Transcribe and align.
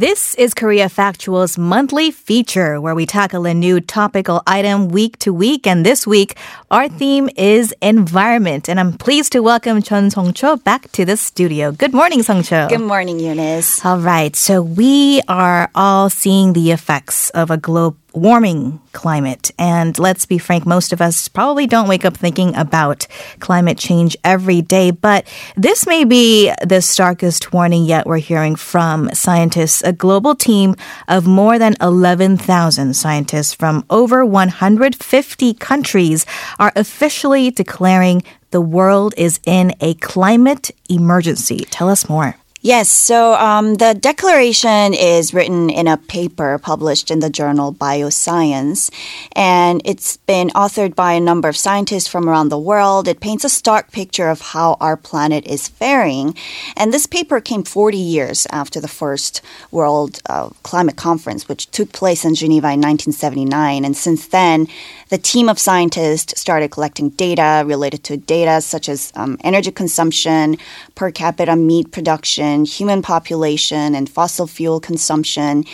This 0.00 0.34
is 0.36 0.54
Korea 0.54 0.88
Factual's 0.88 1.58
monthly 1.58 2.10
feature 2.10 2.80
where 2.80 2.94
we 2.94 3.04
tackle 3.04 3.44
a 3.44 3.52
new 3.52 3.82
topical 3.82 4.42
item 4.46 4.88
week 4.88 5.18
to 5.18 5.30
week. 5.30 5.66
And 5.66 5.84
this 5.84 6.06
week, 6.06 6.38
our 6.70 6.88
theme 6.88 7.28
is 7.36 7.74
environment. 7.82 8.70
And 8.70 8.80
I'm 8.80 8.96
pleased 8.96 9.32
to 9.32 9.40
welcome 9.40 9.82
Chun 9.82 10.08
Song-cho 10.08 10.56
back 10.56 10.90
to 10.92 11.04
the 11.04 11.18
studio. 11.18 11.70
Good 11.72 11.92
morning, 11.92 12.22
Song-cho. 12.22 12.68
Good 12.70 12.80
morning, 12.80 13.20
Eunice. 13.20 13.84
All 13.84 13.98
right. 13.98 14.34
So 14.34 14.62
we 14.62 15.20
are 15.28 15.68
all 15.74 16.08
seeing 16.08 16.54
the 16.54 16.70
effects 16.70 17.28
of 17.36 17.50
a 17.50 17.58
globe 17.58 17.98
warming 18.12 18.80
climate. 18.92 19.50
And 19.58 19.98
let's 19.98 20.26
be 20.26 20.38
frank, 20.38 20.66
most 20.66 20.92
of 20.92 21.00
us 21.00 21.28
probably 21.28 21.66
don't 21.66 21.88
wake 21.88 22.04
up 22.04 22.16
thinking 22.16 22.54
about 22.56 23.06
climate 23.38 23.78
change 23.78 24.16
every 24.24 24.62
day. 24.62 24.90
But 24.90 25.26
this 25.56 25.86
may 25.86 26.04
be 26.04 26.52
the 26.64 26.82
starkest 26.82 27.52
warning 27.52 27.84
yet 27.84 28.06
we're 28.06 28.18
hearing 28.18 28.56
from 28.56 29.10
scientists. 29.12 29.82
A 29.82 29.92
global 29.92 30.34
team 30.34 30.74
of 31.08 31.26
more 31.26 31.58
than 31.58 31.76
11,000 31.80 32.94
scientists 32.94 33.54
from 33.54 33.84
over 33.90 34.24
150 34.24 35.54
countries 35.54 36.26
are 36.58 36.72
officially 36.76 37.50
declaring 37.50 38.22
the 38.50 38.60
world 38.60 39.14
is 39.16 39.38
in 39.44 39.72
a 39.80 39.94
climate 39.94 40.70
emergency. 40.88 41.66
Tell 41.70 41.88
us 41.88 42.08
more. 42.08 42.39
Yes, 42.62 42.90
so 42.90 43.32
um, 43.36 43.76
the 43.76 43.94
declaration 43.94 44.92
is 44.92 45.32
written 45.32 45.70
in 45.70 45.88
a 45.88 45.96
paper 45.96 46.58
published 46.58 47.10
in 47.10 47.20
the 47.20 47.30
journal 47.30 47.72
Bioscience, 47.72 48.90
and 49.32 49.80
it's 49.86 50.18
been 50.18 50.48
authored 50.48 50.94
by 50.94 51.14
a 51.14 51.20
number 51.20 51.48
of 51.48 51.56
scientists 51.56 52.06
from 52.06 52.28
around 52.28 52.50
the 52.50 52.58
world. 52.58 53.08
It 53.08 53.20
paints 53.20 53.44
a 53.44 53.48
stark 53.48 53.92
picture 53.92 54.28
of 54.28 54.42
how 54.42 54.76
our 54.78 54.98
planet 54.98 55.46
is 55.46 55.68
faring. 55.68 56.36
And 56.76 56.92
this 56.92 57.06
paper 57.06 57.40
came 57.40 57.62
40 57.62 57.96
years 57.96 58.46
after 58.52 58.78
the 58.78 58.88
first 58.88 59.40
World 59.70 60.20
uh, 60.26 60.50
Climate 60.62 60.96
Conference, 60.96 61.48
which 61.48 61.70
took 61.70 61.92
place 61.92 62.26
in 62.26 62.34
Geneva 62.34 62.66
in 62.66 62.82
1979. 62.82 63.86
And 63.86 63.96
since 63.96 64.26
then, 64.26 64.68
the 65.08 65.16
team 65.16 65.48
of 65.48 65.58
scientists 65.58 66.38
started 66.38 66.72
collecting 66.72 67.08
data 67.08 67.64
related 67.66 68.04
to 68.04 68.18
data 68.18 68.60
such 68.60 68.90
as 68.90 69.12
um, 69.16 69.38
energy 69.42 69.70
consumption, 69.70 70.58
per 70.94 71.10
capita 71.10 71.56
meat 71.56 71.90
production 71.90 72.49
human 72.64 73.02
population, 73.02 73.94
and 73.94 74.08
fossil 74.08 74.46
fuel 74.46 74.80
consumption, 74.80 75.64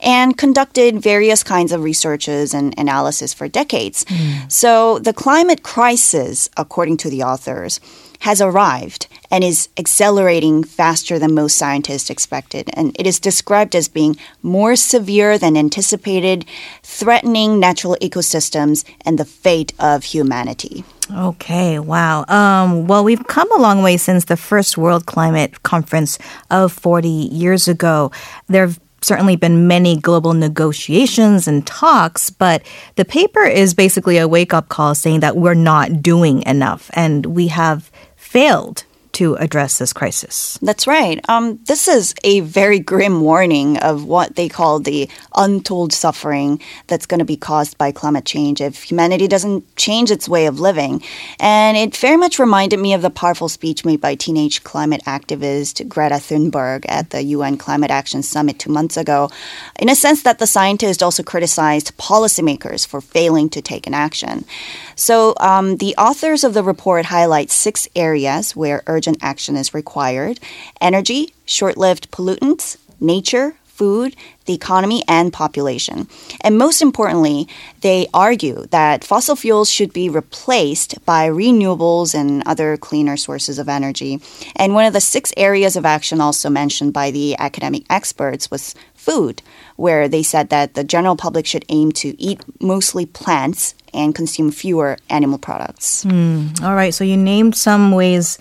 and 0.00 0.36
conducted 0.36 1.00
various 1.00 1.42
kinds 1.42 1.72
of 1.72 1.82
researches 1.82 2.54
and 2.54 2.74
analysis 2.78 3.34
for 3.34 3.48
decades. 3.48 4.04
Mm. 4.04 4.50
So 4.50 4.98
the 4.98 5.12
climate 5.12 5.62
crisis, 5.62 6.48
according 6.56 6.98
to 6.98 7.10
the 7.10 7.22
authors, 7.22 7.80
has 8.20 8.40
arrived 8.40 9.06
and 9.30 9.44
is 9.44 9.68
accelerating 9.76 10.64
faster 10.64 11.18
than 11.18 11.34
most 11.34 11.56
scientists 11.56 12.10
expected. 12.10 12.70
And 12.72 12.96
it 12.98 13.06
is 13.06 13.20
described 13.20 13.74
as 13.74 13.88
being 13.88 14.16
more 14.42 14.76
severe 14.76 15.38
than 15.38 15.56
anticipated, 15.56 16.44
threatening 16.82 17.60
natural 17.60 17.96
ecosystems 18.00 18.84
and 19.04 19.18
the 19.18 19.24
fate 19.24 19.72
of 19.78 20.04
humanity. 20.04 20.84
Okay, 21.10 21.78
wow. 21.78 22.24
Um, 22.26 22.86
well, 22.86 23.04
we've 23.04 23.26
come 23.26 23.50
a 23.52 23.62
long 23.62 23.82
way 23.82 23.96
since 23.96 24.24
the 24.24 24.36
first 24.36 24.76
World 24.76 25.06
Climate 25.06 25.62
Conference 25.62 26.18
of 26.50 26.72
40 26.72 27.08
years 27.08 27.68
ago. 27.68 28.10
There 28.48 28.66
have 28.66 28.80
certainly 29.02 29.36
been 29.36 29.68
many 29.68 29.96
global 29.96 30.34
negotiations 30.34 31.46
and 31.46 31.66
talks, 31.66 32.30
but 32.30 32.62
the 32.96 33.04
paper 33.04 33.44
is 33.44 33.72
basically 33.72 34.18
a 34.18 34.26
wake 34.26 34.52
up 34.52 34.68
call 34.68 34.94
saying 34.94 35.20
that 35.20 35.36
we're 35.36 35.54
not 35.54 36.02
doing 36.02 36.42
enough 36.42 36.90
and 36.94 37.26
we 37.26 37.48
have 37.48 37.90
failed 38.16 38.84
to 39.16 39.34
address 39.36 39.78
this 39.78 39.94
crisis. 39.94 40.58
That's 40.60 40.86
right. 40.86 41.24
Um, 41.30 41.58
this 41.64 41.88
is 41.88 42.14
a 42.22 42.40
very 42.40 42.78
grim 42.78 43.22
warning 43.22 43.78
of 43.78 44.04
what 44.04 44.36
they 44.36 44.46
call 44.46 44.78
the 44.78 45.08
untold 45.34 45.94
suffering 45.94 46.60
that's 46.86 47.06
going 47.06 47.20
to 47.20 47.24
be 47.24 47.38
caused 47.38 47.78
by 47.78 47.92
climate 47.92 48.26
change 48.26 48.60
if 48.60 48.82
humanity 48.82 49.26
doesn't 49.26 49.74
change 49.76 50.10
its 50.10 50.28
way 50.28 50.44
of 50.44 50.60
living. 50.60 51.02
And 51.40 51.78
it 51.78 51.96
very 51.96 52.18
much 52.18 52.38
reminded 52.38 52.78
me 52.78 52.92
of 52.92 53.00
the 53.00 53.08
powerful 53.08 53.48
speech 53.48 53.86
made 53.86 54.02
by 54.02 54.16
teenage 54.16 54.62
climate 54.64 55.02
activist 55.06 55.88
Greta 55.88 56.16
Thunberg 56.16 56.84
at 56.86 57.08
the 57.08 57.22
UN 57.22 57.56
Climate 57.56 57.90
Action 57.90 58.22
Summit 58.22 58.58
two 58.58 58.70
months 58.70 58.98
ago, 58.98 59.30
in 59.78 59.88
a 59.88 59.94
sense 59.94 60.24
that 60.24 60.38
the 60.38 60.46
scientist 60.46 61.02
also 61.02 61.22
criticized 61.22 61.96
policymakers 61.96 62.86
for 62.86 63.00
failing 63.00 63.48
to 63.48 63.62
take 63.62 63.86
an 63.86 63.94
action. 63.94 64.44
So 64.94 65.32
um, 65.40 65.78
the 65.78 65.94
authors 65.96 66.44
of 66.44 66.52
the 66.52 66.62
report 66.62 67.06
highlight 67.06 67.50
six 67.50 67.88
areas 67.96 68.54
where 68.54 68.82
urgent 68.86 69.05
urgent 69.06 69.22
action 69.22 69.56
is 69.56 69.72
required 69.72 70.40
energy, 70.80 71.32
short 71.44 71.76
lived 71.76 72.10
pollutants, 72.10 72.76
nature, 72.98 73.54
food, 73.64 74.16
the 74.46 74.54
economy, 74.54 75.02
and 75.06 75.32
population. 75.32 76.08
And 76.40 76.58
most 76.58 76.80
importantly, 76.82 77.46
they 77.82 78.08
argue 78.12 78.66
that 78.70 79.04
fossil 79.04 79.36
fuels 79.36 79.70
should 79.70 79.92
be 79.92 80.08
replaced 80.08 81.04
by 81.04 81.28
renewables 81.28 82.14
and 82.14 82.42
other 82.46 82.76
cleaner 82.78 83.16
sources 83.16 83.58
of 83.58 83.68
energy. 83.68 84.20
And 84.56 84.74
one 84.74 84.86
of 84.86 84.92
the 84.92 85.00
six 85.00 85.32
areas 85.36 85.76
of 85.76 85.84
action 85.84 86.20
also 86.20 86.48
mentioned 86.50 86.94
by 86.94 87.10
the 87.12 87.36
academic 87.38 87.84
experts 87.90 88.50
was 88.50 88.74
food, 88.94 89.42
where 89.76 90.08
they 90.08 90.22
said 90.22 90.48
that 90.48 90.74
the 90.74 90.82
general 90.82 91.14
public 91.14 91.46
should 91.46 91.64
aim 91.68 91.92
to 91.92 92.20
eat 92.20 92.40
mostly 92.60 93.06
plants 93.06 93.74
and 93.92 94.14
consume 94.14 94.50
fewer 94.50 94.96
animal 95.08 95.38
products. 95.38 96.04
Mm, 96.04 96.62
all 96.62 96.74
right, 96.74 96.94
so 96.94 97.04
you 97.04 97.16
named 97.16 97.56
some 97.56 97.92
ways 97.92 98.38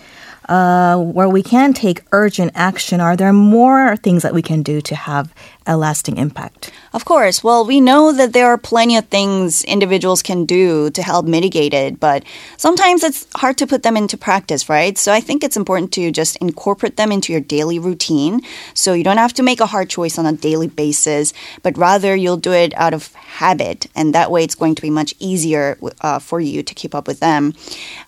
uh, 0.50 0.98
where 0.98 1.30
we 1.30 1.42
can 1.42 1.74
take 1.74 2.04
urgent 2.12 2.52
action, 2.56 3.02
are 3.02 3.16
there 3.16 3.34
more 3.34 3.98
things 3.98 4.24
that 4.24 4.34
we 4.34 4.42
can 4.42 4.62
do 4.64 4.82
to 4.82 4.96
have 4.96 5.34
a 5.68 5.78
lasting 5.78 6.18
impact? 6.18 6.72
Of 6.94 7.06
course. 7.06 7.44
Well, 7.44 7.66
we 7.66 7.82
know 7.82 8.12
that 8.12 8.34
there 8.34 8.48
are 8.48 8.58
plenty 8.58 8.98
of 8.98 9.06
things 9.06 9.64
individuals 9.64 10.22
can 10.22 10.46
do 10.46 10.90
to 10.92 11.02
help 11.02 11.26
mitigate 11.26 11.74
it, 11.74 12.00
but 12.00 12.24
sometimes 12.58 13.04
it's 13.04 13.28
hard 13.36 13.58
to 13.58 13.68
put 13.68 13.84
them 13.84 13.98
into 13.98 14.18
practice, 14.18 14.70
right? 14.70 14.98
So 14.98 15.12
I 15.12 15.20
think 15.20 15.44
it's 15.44 15.58
important 15.58 15.92
to 15.94 16.12
just 16.12 16.38
incorporate 16.38 16.98
them 16.98 17.12
into 17.12 17.34
your 17.34 17.42
daily 17.42 17.80
routine 17.80 18.42
so 18.74 18.94
you 18.94 19.04
don't 19.04 19.18
have 19.18 19.34
to 19.34 19.44
make 19.44 19.60
a 19.60 19.66
hard 19.66 19.90
choice 19.90 20.18
on 20.18 20.26
a 20.26 20.34
daily 20.34 20.68
basis, 20.68 21.34
but 21.64 21.78
rather 21.78 22.16
you'll 22.16 22.38
do 22.38 22.54
it 22.54 22.74
out 22.76 22.94
of 22.94 23.14
habit, 23.14 23.88
and 23.96 24.14
that 24.14 24.32
way 24.32 24.44
it's 24.44 24.56
going 24.56 24.76
to 24.76 24.82
be 24.82 24.90
much 24.90 25.14
easier 25.20 25.78
uh, 26.02 26.20
for 26.20 26.40
you 26.40 26.64
to 26.64 26.74
keep 26.74 26.96
up 26.96 27.08
with 27.08 27.20
them. 27.20 27.54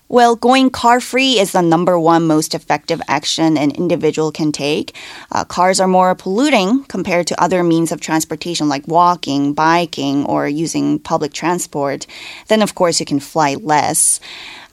Well, 0.10 0.38
going 0.38 0.70
car 0.70 1.02
free 1.02 1.38
is 1.38 1.52
the 1.52 1.62
number 1.62 2.00
one 2.00 2.28
most 2.28 2.56
effective 2.56 3.02
action 3.10 3.58
an 3.58 3.72
individual 3.72 4.32
can 4.32 4.54
take. 4.54 4.96
Uh, 5.34 5.44
cars 5.44 5.82
are 5.82 5.88
more 5.88 6.16
polluting 6.16 6.86
compared 6.86 7.28
to 7.28 7.44
other 7.44 7.47
means 7.64 7.92
of 7.92 8.00
transportation 8.00 8.70
like 8.70 8.88
walking, 8.88 9.54
biking, 9.54 10.26
or 10.26 10.48
using 10.48 11.00
public 11.00 11.34
transport. 11.34 12.06
Then, 12.48 12.62
of 12.62 12.76
course, 12.76 13.00
you 13.00 13.06
can 13.06 13.20
fly 13.20 13.56
less. 13.56 14.20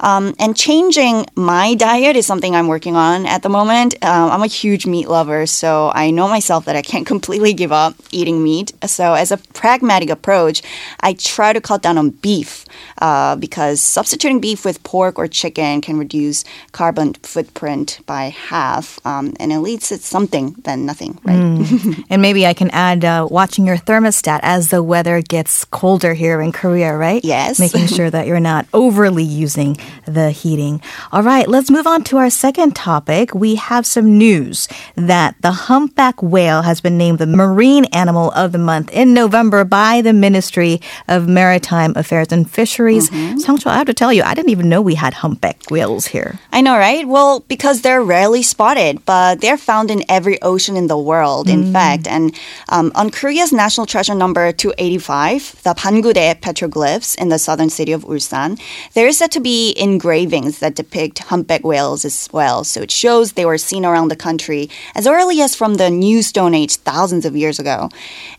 Um, 0.05 0.35
and 0.39 0.55
changing 0.55 1.25
my 1.35 1.75
diet 1.75 2.15
is 2.15 2.27
something 2.27 2.55
I'm 2.55 2.69
working 2.69 2.95
on 2.95 3.25
at 3.25 3.43
the 3.43 3.49
moment. 3.49 3.95
Um, 4.05 4.31
I'm 4.31 4.43
a 4.43 4.47
huge 4.47 4.85
meat 4.85 5.09
lover, 5.09 5.47
so 5.47 5.91
I 5.95 6.11
know 6.11 6.29
myself 6.29 6.67
that 6.67 6.77
I 6.77 6.83
can't 6.83 7.07
completely 7.15 7.55
give 7.55 7.73
up 7.73 7.95
eating 8.11 8.45
meat. 8.45 8.73
So, 8.87 9.15
as 9.15 9.33
a 9.33 9.39
pragmatic 9.39 10.11
approach, 10.11 10.63
I 11.01 11.15
try 11.15 11.55
to 11.55 11.61
cut 11.61 11.81
down 11.81 11.97
on 11.97 12.11
beef 12.11 12.67
uh, 13.01 13.37
because 13.37 13.81
substituting 13.81 14.41
beef 14.41 14.65
with 14.65 14.83
pork 14.83 15.19
or 15.19 15.27
chicken 15.27 15.81
can 15.81 15.99
reduce 15.99 16.45
carbon 16.73 17.15
footprint 17.15 18.01
by 18.05 18.25
half. 18.29 19.01
Um, 19.07 19.35
and 19.41 19.53
at 19.53 19.63
least 19.63 19.91
it's 19.91 20.07
something 20.07 20.53
than 20.65 20.85
nothing, 20.85 21.19
right? 21.25 21.39
Mm. 21.39 22.05
and 22.11 22.21
maybe 22.21 22.47
I 22.47 22.53
can 22.53 22.69
add 22.71 23.07
uh, 23.07 23.27
watching 23.31 23.67
your 23.67 23.79
thermostat 23.79 24.41
as 24.43 24.69
the 24.69 24.83
weather 24.83 25.23
gets 25.23 25.65
colder 25.65 26.13
here 26.13 26.43
in 26.43 26.53
Korea, 26.53 26.95
right? 26.95 27.25
Yes. 27.25 27.59
Making 27.59 27.87
sure 27.87 28.11
that 28.11 28.27
you're 28.27 28.39
not 28.39 28.67
overly 28.75 29.25
using 29.25 29.79
the 30.05 30.31
heating. 30.31 30.81
All 31.13 31.23
right, 31.23 31.49
let's 31.49 31.71
move 31.71 31.87
on 31.87 32.05
to 32.05 32.19
our 32.19 32.31
second 32.31 32.77
topic. 32.77 33.35
We 33.35 33.57
have 33.57 33.87
some 33.87 34.19
news 34.19 34.69
that 34.95 35.35
the 35.41 35.53
humpback 35.53 36.23
whale 36.23 36.63
has 36.63 36.81
been 36.81 36.97
named 36.99 37.19
the 37.19 37.27
marine 37.27 37.85
animal 37.87 38.31
of 38.33 38.53
the 38.53 38.59
month 38.59 38.93
in 38.93 39.15
November 39.15 39.65
by 39.65 40.01
the 40.03 40.13
Ministry 40.13 40.81
of 41.09 41.29
Maritime 41.29 41.93
Affairs 41.97 42.29
and 42.31 42.51
Fisheries. 42.51 43.11
mm 43.11 43.35
I 43.67 43.79
have 43.79 43.87
to 43.87 43.95
tell 43.95 44.13
you, 44.13 44.23
I 44.23 44.35
didn't 44.35 44.51
even 44.51 44.69
know 44.69 44.83
we 44.83 44.95
had 44.95 45.15
humpback 45.15 45.71
whales 45.71 46.07
here. 46.07 46.39
I 46.53 46.61
know, 46.61 46.77
right? 46.77 47.07
Well, 47.07 47.41
because 47.49 47.81
they're 47.81 48.03
rarely 48.03 48.43
spotted, 48.43 49.05
but 49.07 49.41
they're 49.41 49.57
found 49.57 49.91
in 49.91 50.05
every 50.09 50.41
ocean 50.43 50.77
in 50.77 50.87
the 50.87 50.99
world, 50.99 51.49
in 51.49 51.65
mm. 51.65 51.73
fact. 51.73 52.07
And 52.07 52.39
um, 52.69 52.93
on 52.95 53.11
Korea's 53.11 53.53
national 53.53 53.87
treasure 53.87 54.15
number 54.15 54.53
285, 54.53 55.63
the 55.63 55.75
Bangudae 55.75 56.41
petroglyphs 56.41 57.17
in 57.17 57.29
the 57.29 57.39
southern 57.39 57.71
city 57.71 57.93
of 57.93 58.05
Ulsan, 58.05 58.61
there 58.95 59.07
is 59.07 59.19
said 59.19 59.31
to 59.33 59.41
be 59.41 59.71
engravings 59.85 60.59
that 60.59 60.75
depict 60.75 61.19
humpback 61.31 61.63
whales 61.65 62.05
as 62.05 62.29
well. 62.33 62.65
So 62.65 62.81
it 62.83 62.91
shows 62.91 63.33
they 63.33 63.45
were 63.45 63.59
seen 63.59 63.85
around 63.85 64.09
the 64.09 64.25
country 64.29 64.69
as 64.95 65.07
early 65.07 65.41
as 65.41 65.55
from 65.55 65.75
the 65.75 65.91
New 65.91 66.23
Stone 66.23 66.55
Age, 66.55 66.77
thousands 66.77 67.25
of 67.27 67.37
years 67.37 67.59
ago. 67.59 67.91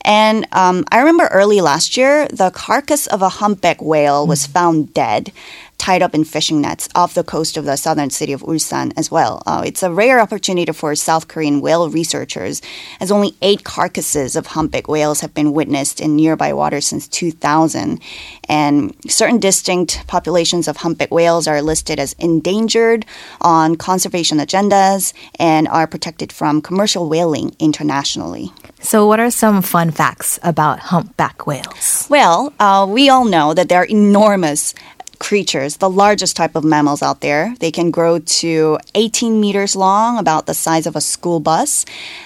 And 0.02 0.48
um, 0.52 0.84
I 0.92 0.98
remember 1.00 1.28
early 1.28 1.62
last 1.62 1.96
year, 1.96 2.28
the 2.28 2.50
carcass 2.50 3.08
of 3.08 3.22
a 3.22 3.36
humpback 3.40 3.82
whale 3.82 4.26
was 4.28 4.48
found 4.48 4.94
dead 4.94 5.32
tied 5.86 6.02
up 6.02 6.16
in 6.16 6.24
fishing 6.24 6.62
nets 6.62 6.90
off 6.96 7.14
the 7.14 7.24
coast 7.24 7.58
of 7.58 7.66
the 7.66 7.76
southern 7.76 8.10
city 8.10 8.34
of 8.34 8.42
Ulsan 8.42 8.92
as 8.98 9.12
well. 9.12 9.44
Uh, 9.46 9.62
it's 9.64 9.84
a 9.84 9.94
rare 9.94 10.20
opportunity 10.20 10.72
for 10.72 10.96
South 10.96 11.28
Korean 11.28 11.62
whale 11.62 11.92
researchers, 11.92 12.60
as 13.00 13.12
only 13.12 13.36
eight 13.44 13.64
carcasses 13.64 14.36
of 14.36 14.48
humpback 14.48 14.88
whales 14.88 15.22
have 15.22 15.36
been 15.36 15.54
witnessed 15.54 16.02
in 16.02 16.16
nearby 16.16 16.54
waters 16.54 16.88
since 16.88 17.08
2000. 17.08 18.02
And 18.50 18.96
certain 19.08 19.40
distinct 19.40 20.08
populations 20.08 20.68
of 20.68 20.78
humpback 20.78 21.12
whales 21.12 21.48
are 21.48 21.62
listed 21.62 22.00
as 22.00 22.14
endangered 22.14 23.06
on 23.42 23.76
conservation 23.76 24.40
agendas 24.40 25.14
and 25.38 25.68
are 25.68 25.86
protected 25.86 26.34
from 26.34 26.64
commercial 26.64 27.08
whaling 27.08 27.56
internationally. 27.60 28.52
So, 28.80 29.06
what 29.08 29.20
are 29.20 29.32
some 29.32 29.62
fun 29.62 29.92
facts 29.92 30.40
about 30.42 30.80
humpback 30.80 31.46
whales? 31.48 32.08
Well, 32.10 32.54
uh, 32.60 32.86
we 32.90 33.10
all 33.10 33.26
know 33.26 33.54
that 33.54 33.70
they're 33.70 33.84
enormous 33.84 34.74
creatures, 35.20 35.78
the 35.78 35.90
largest 35.90 36.36
type 36.36 36.56
of 36.56 36.64
mammals 36.64 37.02
out 37.02 37.22
there. 37.22 37.56
They 37.60 37.72
can 37.72 37.92
grow 37.92 38.20
to 38.20 38.78
18 38.96 39.40
meters 39.40 39.76
long, 39.76 40.18
about 40.18 40.46
the 40.46 40.54
size 40.54 40.88
of 40.88 40.96
a 40.96 41.02
school 41.02 41.40
bus. 41.40 41.86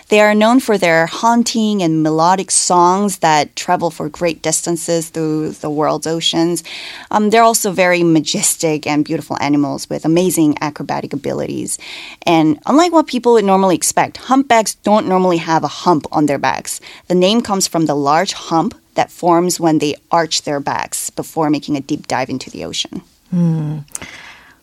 They 0.10 0.22
are 0.22 0.34
known 0.34 0.60
for 0.60 0.78
their 0.78 1.06
haunting 1.06 1.82
and 1.82 2.04
melodic 2.04 2.52
songs 2.52 3.20
that 3.20 3.56
travel 3.56 3.92
for 3.92 4.10
great 4.10 4.42
distances 4.42 5.10
through 5.10 5.52
the 5.52 5.70
world's 5.70 6.08
oceans. 6.08 6.64
Um, 7.12 7.30
they're 7.30 7.44
also 7.44 7.72
very 7.72 8.04
majestic 8.04 8.88
and 8.88 9.06
beautiful 9.06 9.38
animals 9.40 9.90
with 9.90 10.06
amazing 10.06 10.58
acrobatic 10.62 11.14
abilities. 11.14 11.78
And 12.26 12.60
unlike 12.66 12.92
what 12.92 13.08
people 13.08 13.34
would 13.34 13.46
normally 13.46 13.76
expect, 13.76 14.18
humpbacks 14.18 14.76
don't 14.76 15.08
normally 15.08 15.38
have 15.38 15.64
a 15.64 15.68
hump 15.68 16.06
on 16.12 16.26
their 16.26 16.40
backs. 16.40 16.82
The 17.08 17.16
name 17.16 17.42
comes 17.42 17.68
from 17.68 17.86
the 17.86 17.96
large 17.96 18.34
hump 18.34 18.76
that 19.00 19.10
forms 19.10 19.62
when 19.62 19.80
they 19.80 19.96
arch 20.12 20.42
their 20.42 20.60
backs 20.60 21.10
before 21.10 21.50
making 21.50 21.78
a 21.78 21.80
deep 21.80 22.06
dive 22.06 22.30
into 22.30 22.50
the 22.50 22.66
ocean. 22.66 23.02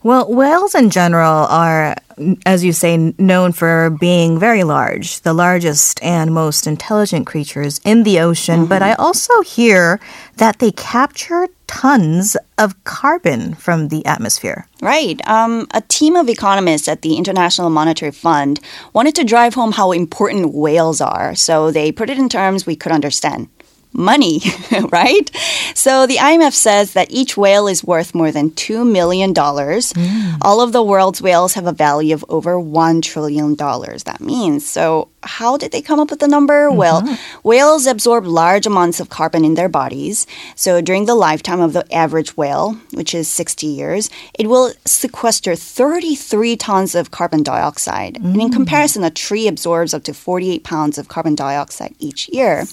Well, 0.03 0.33
whales 0.33 0.75
in 0.75 0.91
general 0.91 1.47
are, 1.49 1.97
as 2.45 2.63
you 2.63 2.73
say, 2.73 3.15
known 3.19 3.53
for 3.53 3.91
being 3.99 4.39
very 4.39 4.63
large, 4.63 5.21
the 5.23 5.33
largest 5.33 6.01
and 6.03 6.35
most 6.35 6.67
intelligent 6.67 7.27
creatures 7.27 7.81
in 7.83 8.05
the 8.05 8.21
ocean. 8.21 8.67
But 8.67 8.83
I 8.83 8.93
also 8.93 9.41
hear 9.41 9.99
that 10.37 10.59
they 10.59 10.71
capture 10.71 11.49
tons 11.67 12.37
of 12.59 12.85
carbon 12.85 13.55
from 13.55 13.89
the 13.89 14.05
atmosphere. 14.07 14.69
Right. 14.81 15.19
Um, 15.27 15.67
a 15.73 15.81
team 15.81 16.15
of 16.15 16.29
economists 16.29 16.87
at 16.89 17.03
the 17.03 17.17
International 17.17 17.71
Monetary 17.71 18.13
Fund 18.13 18.61
wanted 18.93 19.15
to 19.17 19.25
drive 19.25 19.55
home 19.55 19.73
how 19.73 19.93
important 19.93 20.55
whales 20.55 21.01
are. 21.01 21.35
So 21.35 21.73
they 21.73 21.91
put 21.91 22.11
it 22.11 22.19
in 22.19 22.29
terms 22.29 22.67
we 22.67 22.77
could 22.77 22.93
understand 22.93 23.49
money, 23.97 24.41
right? 24.93 25.31
So 25.75 26.07
the 26.07 26.17
IMF 26.17 26.53
says 26.53 26.93
that 26.93 27.11
each 27.11 27.37
whale 27.37 27.67
is 27.67 27.83
worth 27.83 28.15
more 28.15 28.31
than 28.31 28.51
$2 28.51 28.91
million. 28.91 29.35
Mm. 29.35 30.39
All 30.43 30.61
of 30.61 30.73
the 30.73 30.83
world's 30.83 31.23
whales 31.23 31.55
have 31.55 31.67
a 31.67 31.73
value 31.73 32.15
of 32.15 32.25
over 32.29 32.55
$1 32.57 33.03
trillion. 33.03 33.57
That 33.57 34.21
means. 34.21 34.67
So 34.67 35.09
how 35.27 35.57
did 35.57 35.73
they 35.73 35.83
come 35.83 36.01
up 36.01 36.11
with 36.11 36.21
the 36.21 36.29
number? 36.29 36.69
Mm-hmm. 36.69 36.77
Well, 36.77 37.19
whales 37.43 37.87
absorb 37.87 38.27
large 38.27 38.67
amounts 38.67 39.01
of 39.01 39.09
carbon 39.09 39.45
in 39.45 39.55
their 39.55 39.69
bodies. 39.69 40.27
So 40.55 40.81
during 40.81 41.07
the 41.07 41.15
lifetime 41.15 41.61
of 41.61 41.73
the 41.73 41.85
average 41.95 42.37
whale, 42.37 42.75
which 42.93 43.15
is 43.15 43.29
60 43.29 43.67
years, 43.67 44.11
it 44.39 44.47
will 44.47 44.73
sequester 44.85 45.55
33 45.55 46.57
tons 46.57 46.95
of 46.95 47.11
carbon 47.11 47.43
dioxide. 47.43 48.15
Mm. 48.15 48.25
And 48.33 48.43
in 48.43 48.49
mm. 48.51 48.53
comparison, 48.53 49.05
a 49.05 49.11
tree 49.11 49.49
absorbs 49.49 49.93
up 49.95 50.05
to 50.05 50.15
48 50.15 50.65
pounds 50.65 50.99
of 50.99 51.09
carbon 51.09 51.35
dioxide 51.35 51.95
each 51.99 52.29
year. 52.29 52.65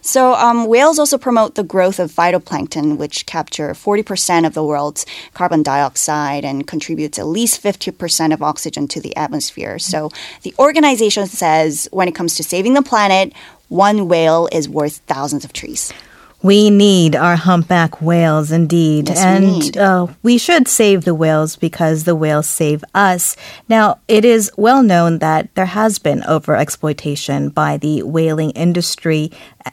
So 0.00 0.34
um, 0.34 0.66
whales 0.66 0.98
also 0.98 1.18
promote 1.18 1.54
the 1.54 1.64
growth 1.64 1.98
of 1.98 2.12
phytoplankton, 2.12 2.96
which 2.96 3.26
capture 3.26 3.70
40% 3.70 4.46
of 4.46 4.54
the 4.54 4.64
world's 4.64 5.06
carbon 5.34 5.62
dioxide 5.62 6.44
and 6.44 6.66
contributes 6.66 7.18
at 7.18 7.26
least 7.26 7.62
50% 7.62 8.32
of 8.32 8.42
oxygen 8.42 8.88
to 8.88 9.00
the 9.00 9.14
atmosphere. 9.16 9.78
So 9.78 10.10
the 10.42 10.54
organization 10.58 11.26
says 11.26 11.87
when 11.90 12.08
it 12.08 12.14
comes 12.14 12.34
to 12.36 12.42
saving 12.42 12.74
the 12.74 12.82
planet, 12.82 13.32
one 13.68 14.08
whale 14.08 14.48
is 14.52 14.68
worth 14.68 14.98
thousands 15.06 15.44
of 15.44 15.52
trees. 15.52 15.92
We 16.40 16.70
need 16.70 17.16
our 17.16 17.34
humpback 17.34 18.00
whales 18.00 18.52
indeed. 18.52 19.08
Yes, 19.08 19.18
and 19.18 19.46
we, 19.56 19.70
uh, 19.72 20.06
we 20.22 20.38
should 20.38 20.68
save 20.68 21.04
the 21.04 21.14
whales 21.14 21.56
because 21.56 22.04
the 22.04 22.14
whales 22.14 22.46
save 22.46 22.84
us. 22.94 23.36
Now, 23.68 23.98
it 24.06 24.24
is 24.24 24.52
well 24.56 24.84
known 24.84 25.18
that 25.18 25.52
there 25.56 25.66
has 25.66 25.98
been 25.98 26.22
over 26.24 26.54
exploitation 26.54 27.48
by 27.48 27.76
the 27.76 28.04
whaling 28.04 28.50
industry 28.50 29.32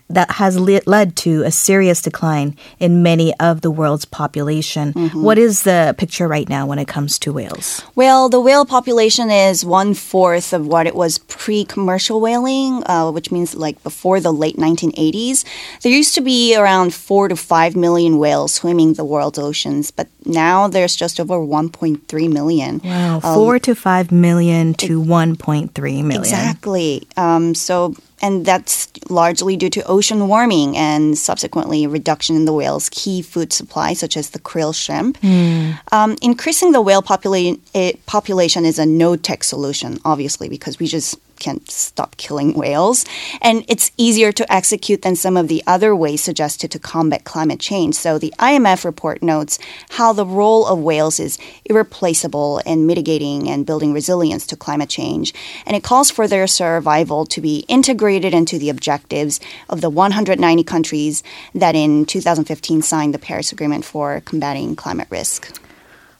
that 0.09 0.31
has 0.31 0.57
led 0.59 1.15
to 1.17 1.43
a 1.43 1.51
serious 1.51 2.01
decline 2.01 2.55
in 2.79 3.03
many 3.03 3.33
of 3.39 3.61
the 3.61 3.71
world's 3.71 4.05
population. 4.05 4.93
Mm-hmm. 4.93 5.21
What 5.21 5.37
is 5.37 5.63
the 5.63 5.95
picture 5.97 6.27
right 6.27 6.47
now 6.47 6.65
when 6.65 6.79
it 6.79 6.87
comes 6.87 7.19
to 7.19 7.33
whales? 7.33 7.83
Well, 7.95 8.29
the 8.29 8.39
whale 8.39 8.65
population 8.65 9.29
is 9.29 9.65
one 9.65 9.93
fourth 9.93 10.53
of 10.53 10.67
what 10.67 10.87
it 10.87 10.95
was 10.95 11.17
pre 11.17 11.65
commercial 11.65 12.21
whaling, 12.21 12.83
uh, 12.85 13.11
which 13.11 13.31
means 13.31 13.55
like 13.55 13.81
before 13.83 14.19
the 14.19 14.31
late 14.31 14.57
1980s. 14.57 15.45
There 15.81 15.91
used 15.91 16.15
to 16.15 16.21
be 16.21 16.55
around 16.55 16.93
four 16.93 17.27
to 17.27 17.35
five 17.35 17.75
million 17.75 18.17
whales 18.17 18.53
swimming 18.53 18.93
the 18.93 19.05
world's 19.05 19.39
oceans, 19.39 19.91
but 19.91 20.07
now 20.25 20.67
there's 20.67 20.95
just 20.95 21.19
over 21.19 21.35
1.3 21.35 22.31
million. 22.31 22.81
Wow, 22.83 23.15
um, 23.23 23.35
four 23.35 23.59
to 23.59 23.75
five 23.75 24.11
million 24.11 24.73
to 24.75 25.01
it, 25.01 25.07
1.3 25.07 25.73
million. 25.81 26.19
Exactly. 26.19 27.07
Um, 27.17 27.53
so 27.53 27.95
and 28.25 28.43
that's 28.43 28.89
largely 29.07 29.55
due 29.55 29.69
to 29.69 29.85
ocean 29.85 30.27
warming 30.27 30.75
and 30.75 31.15
subsequently 31.15 31.85
reduction 31.85 32.35
in 32.35 32.45
the 32.45 32.53
whale's 32.53 32.89
key 32.89 33.21
food 33.21 33.53
supply, 33.53 33.93
such 33.93 34.17
as 34.17 34.31
the 34.31 34.39
krill 34.39 34.73
shrimp. 34.73 35.21
Mm. 35.21 35.77
Um, 35.91 36.17
increasing 36.23 36.71
the 36.71 36.81
whale 36.81 37.03
popula- 37.03 37.59
eh, 37.75 37.93
population 38.07 38.65
is 38.65 38.79
a 38.79 38.85
no 38.85 39.15
tech 39.15 39.43
solution, 39.43 39.99
obviously, 40.03 40.49
because 40.49 40.79
we 40.79 40.87
just 40.87 41.19
can't 41.39 41.69
stop 41.69 42.17
killing 42.17 42.53
whales. 42.53 43.05
And 43.41 43.65
it's 43.67 43.91
easier 43.97 44.31
to 44.31 44.53
execute 44.53 45.01
than 45.01 45.15
some 45.15 45.37
of 45.37 45.47
the 45.47 45.63
other 45.67 45.95
ways 45.95 46.23
suggested 46.23 46.71
to 46.71 46.79
combat 46.79 47.23
climate 47.23 47.59
change. 47.59 47.95
So 47.95 48.17
the 48.17 48.33
IMF 48.39 48.85
report 48.85 49.21
notes 49.23 49.59
how 49.89 50.13
the 50.13 50.25
role 50.25 50.65
of 50.65 50.79
whales 50.79 51.19
is 51.19 51.37
irreplaceable 51.65 52.59
in 52.65 52.87
mitigating 52.87 53.49
and 53.49 53.65
building 53.65 53.93
resilience 53.93 54.45
to 54.47 54.55
climate 54.55 54.89
change. 54.89 55.33
And 55.65 55.75
it 55.75 55.83
calls 55.83 56.11
for 56.11 56.27
their 56.27 56.47
survival 56.47 57.25
to 57.27 57.41
be 57.41 57.65
integrated 57.67 58.33
into 58.33 58.57
the 58.57 58.69
objectives 58.69 59.39
of 59.69 59.81
the 59.81 59.89
190 59.89 60.63
countries 60.63 61.23
that 61.53 61.75
in 61.75 62.05
2015 62.05 62.81
signed 62.81 63.13
the 63.13 63.19
Paris 63.19 63.51
Agreement 63.51 63.85
for 63.85 64.21
combating 64.21 64.75
climate 64.75 65.07
risk. 65.09 65.59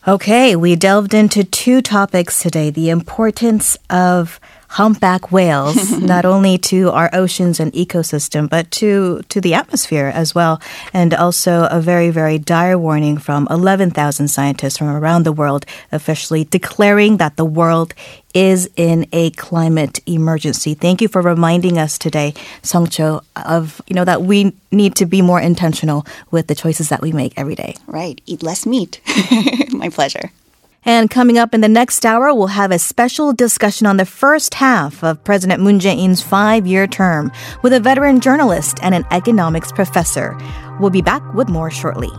Okay, 0.08 0.56
we 0.56 0.76
delved 0.76 1.16
into 1.16 1.44
two 1.44 1.82
topics 1.82 2.40
today 2.40 2.70
the 2.70 2.90
importance 2.90 3.76
of 3.90 4.40
humpback 4.70 5.32
whales, 5.32 5.92
not 6.00 6.26
only 6.26 6.58
to 6.58 6.90
our 6.92 7.10
oceans 7.14 7.60
and 7.60 7.72
ecosystem, 7.74 8.50
but 8.50 8.72
to, 8.72 9.22
to 9.30 9.42
the 9.42 9.54
atmosphere 9.54 10.12
as 10.14 10.36
well. 10.36 10.62
And 10.94 11.14
also 11.14 11.68
a 11.72 11.80
very, 11.80 12.10
very 12.10 12.38
dire 12.38 12.78
warning 12.78 13.18
from 13.18 13.48
11,000 13.50 14.28
scientists 14.28 14.78
from 14.78 14.88
around 14.88 15.24
the 15.24 15.32
world 15.32 15.66
officially 15.92 16.44
declaring 16.44 17.18
that 17.18 17.38
the 17.38 17.46
world 17.46 17.94
is 18.34 18.70
in 18.76 19.08
a 19.14 19.32
climate 19.32 20.02
emergency. 20.06 20.74
Thank 20.74 21.02
you 21.02 21.08
for 21.08 21.22
reminding 21.22 21.78
us 21.78 21.98
today, 21.98 22.34
Songcho, 22.62 23.24
of 23.38 23.82
you 23.88 23.96
know 23.96 24.04
that 24.04 24.24
we 24.24 24.52
need 24.72 24.96
to 24.98 25.06
be 25.06 25.22
more 25.22 25.40
intentional 25.40 26.06
with 26.32 26.48
the 26.48 26.56
choices 26.56 26.90
that 26.90 27.02
we 27.02 27.14
make 27.14 27.34
every 27.38 27.56
day. 27.56 27.76
Right. 27.88 28.20
Eat 28.26 28.44
less 28.44 28.66
meat. 28.66 29.00
My 29.72 29.90
pleasure. 29.90 30.32
And 30.86 31.10
coming 31.10 31.40
up 31.40 31.56
in 31.56 31.62
the 31.62 31.68
next 31.68 32.06
hour, 32.06 32.32
we'll 32.34 32.48
have 32.48 32.72
a 32.72 32.78
special 32.78 33.34
discussion 33.34 33.88
on 33.88 33.98
the 33.98 34.06
first 34.06 34.54
half 34.54 35.04
of 35.04 35.24
President 35.24 35.64
Moon 35.64 35.80
Jae-in's 35.80 36.22
five-year 36.22 36.86
term 36.86 37.32
with 37.64 37.74
a 37.74 37.80
veteran 37.80 38.20
journalist 38.20 38.78
and 38.84 38.94
an 38.94 39.04
economics 39.10 39.72
professor. 39.72 40.38
We'll 40.80 40.92
be 40.92 41.02
back 41.02 41.24
with 41.34 41.50
more 41.50 41.72
shortly. 41.72 42.12